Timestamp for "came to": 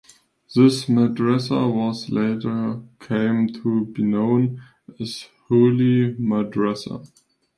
2.99-3.85